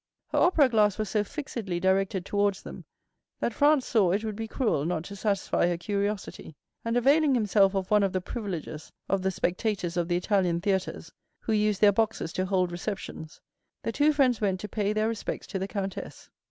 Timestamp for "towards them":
2.25-2.85